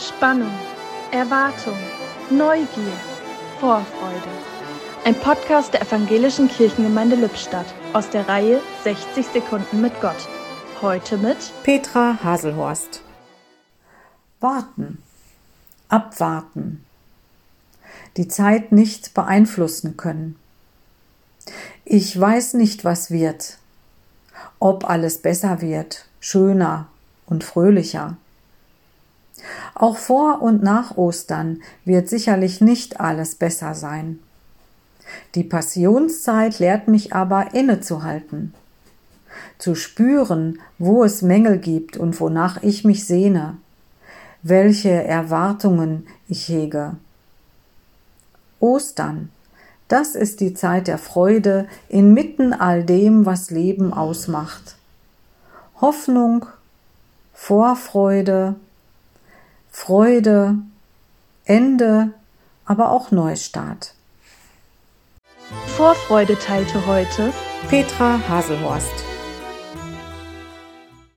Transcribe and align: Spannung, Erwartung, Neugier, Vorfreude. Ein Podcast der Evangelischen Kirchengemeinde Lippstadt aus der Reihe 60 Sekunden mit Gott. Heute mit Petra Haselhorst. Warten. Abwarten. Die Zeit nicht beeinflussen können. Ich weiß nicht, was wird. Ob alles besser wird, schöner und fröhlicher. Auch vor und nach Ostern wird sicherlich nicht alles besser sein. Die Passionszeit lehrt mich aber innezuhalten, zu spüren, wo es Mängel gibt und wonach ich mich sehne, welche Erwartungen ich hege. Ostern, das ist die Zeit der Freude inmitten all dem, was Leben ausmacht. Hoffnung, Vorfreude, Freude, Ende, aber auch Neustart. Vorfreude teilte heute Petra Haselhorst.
Spannung, 0.00 0.50
Erwartung, 1.12 1.76
Neugier, 2.30 2.92
Vorfreude. 3.58 4.30
Ein 5.04 5.14
Podcast 5.14 5.74
der 5.74 5.82
Evangelischen 5.82 6.48
Kirchengemeinde 6.48 7.16
Lippstadt 7.16 7.66
aus 7.92 8.08
der 8.08 8.26
Reihe 8.26 8.62
60 8.82 9.26
Sekunden 9.26 9.82
mit 9.82 10.00
Gott. 10.00 10.26
Heute 10.80 11.18
mit 11.18 11.36
Petra 11.64 12.18
Haselhorst. 12.24 13.02
Warten. 14.40 15.02
Abwarten. 15.90 16.82
Die 18.16 18.26
Zeit 18.26 18.72
nicht 18.72 19.12
beeinflussen 19.12 19.98
können. 19.98 20.36
Ich 21.84 22.18
weiß 22.18 22.54
nicht, 22.54 22.86
was 22.86 23.10
wird. 23.10 23.58
Ob 24.60 24.88
alles 24.88 25.20
besser 25.20 25.60
wird, 25.60 26.06
schöner 26.20 26.86
und 27.26 27.44
fröhlicher. 27.44 28.16
Auch 29.74 29.96
vor 29.96 30.42
und 30.42 30.62
nach 30.62 30.96
Ostern 30.96 31.62
wird 31.84 32.08
sicherlich 32.08 32.60
nicht 32.60 33.00
alles 33.00 33.34
besser 33.34 33.74
sein. 33.74 34.18
Die 35.34 35.44
Passionszeit 35.44 36.58
lehrt 36.58 36.88
mich 36.88 37.14
aber 37.14 37.54
innezuhalten, 37.54 38.54
zu 39.58 39.74
spüren, 39.74 40.58
wo 40.78 41.04
es 41.04 41.22
Mängel 41.22 41.58
gibt 41.58 41.96
und 41.96 42.20
wonach 42.20 42.62
ich 42.62 42.84
mich 42.84 43.06
sehne, 43.06 43.56
welche 44.42 44.90
Erwartungen 44.90 46.06
ich 46.28 46.48
hege. 46.48 46.96
Ostern, 48.58 49.30
das 49.88 50.14
ist 50.14 50.40
die 50.40 50.54
Zeit 50.54 50.86
der 50.86 50.98
Freude 50.98 51.66
inmitten 51.88 52.52
all 52.52 52.84
dem, 52.84 53.26
was 53.26 53.50
Leben 53.50 53.92
ausmacht. 53.92 54.76
Hoffnung, 55.80 56.46
Vorfreude, 57.32 58.54
Freude, 59.82 60.56
Ende, 61.46 62.12
aber 62.66 62.92
auch 62.92 63.12
Neustart. 63.12 63.94
Vorfreude 65.68 66.38
teilte 66.38 66.86
heute 66.86 67.32
Petra 67.70 68.20
Haselhorst. 68.28 69.09